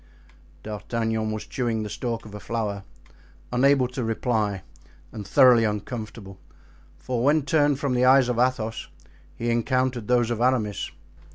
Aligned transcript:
D'Artagnan 0.63 1.29
was 1.31 1.45
chewing 1.45 1.83
the 1.83 1.87
stalk 1.89 2.25
of 2.25 2.33
a 2.33 2.39
flower, 2.39 2.81
unable 3.53 3.87
to 3.89 4.03
reply 4.03 4.63
and 5.11 5.27
thoroughly 5.27 5.63
uncomfortable; 5.63 6.39
for 6.97 7.23
when 7.23 7.43
turned 7.43 7.79
from 7.79 7.93
the 7.93 8.05
eyes 8.05 8.27
of 8.27 8.39
Athos 8.39 8.87
he 9.35 9.51
encountered 9.51 10.07
those 10.07 10.31
of 10.31 10.41
Aramis. 10.41 10.89